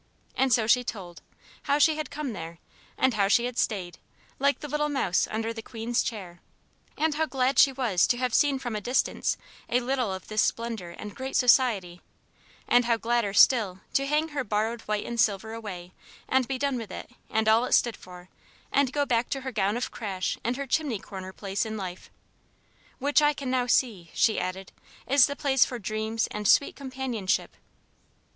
And 0.35 0.51
so 0.51 0.65
she 0.65 0.83
told: 0.83 1.21
how 1.69 1.77
she 1.77 1.95
had 1.95 2.09
come 2.09 2.33
there, 2.33 2.57
and 2.97 3.13
how 3.13 3.27
she 3.27 3.45
had 3.45 3.55
stayed, 3.59 3.99
like 4.39 4.61
the 4.61 4.67
little 4.67 4.89
mouse 4.89 5.27
under 5.29 5.53
the 5.53 5.61
Queen's 5.61 6.01
chair, 6.01 6.41
and 6.97 7.13
how 7.13 7.27
glad 7.27 7.59
she 7.59 7.71
was 7.71 8.07
to 8.07 8.17
have 8.17 8.33
seen 8.33 8.57
from 8.57 8.75
a 8.75 8.81
distance 8.81 9.37
a 9.69 9.79
little 9.79 10.11
of 10.11 10.27
this 10.27 10.41
splendour 10.41 10.89
and 10.89 11.15
great 11.15 11.35
society, 11.35 12.01
and 12.67 12.85
how 12.85 12.97
gladder 12.97 13.31
still 13.31 13.81
to 13.93 14.07
hang 14.07 14.29
her 14.29 14.43
borrowed 14.43 14.81
white 14.87 15.05
and 15.05 15.19
silver 15.19 15.53
away 15.53 15.91
and 16.27 16.47
be 16.47 16.57
done 16.57 16.79
with 16.79 16.89
it 16.89 17.11
and 17.29 17.47
all 17.47 17.63
it 17.65 17.73
stood 17.73 17.95
for 17.95 18.27
and 18.71 18.91
go 18.91 19.05
back 19.05 19.29
to 19.29 19.41
her 19.41 19.51
gown 19.51 19.77
of 19.77 19.91
crash 19.91 20.35
and 20.43 20.57
her 20.57 20.65
chimney 20.65 20.97
corner 20.97 21.31
place 21.31 21.63
in 21.63 21.77
life, 21.77 22.09
"which 22.97 23.21
I 23.21 23.33
can 23.33 23.51
now 23.51 23.67
see," 23.67 24.09
she 24.15 24.39
added 24.39 24.71
"is 25.05 25.27
the 25.27 25.35
place 25.35 25.63
for 25.63 25.77
dreams 25.77 26.25
and 26.31 26.47
sweet 26.47 26.75
companionship." 26.75 27.55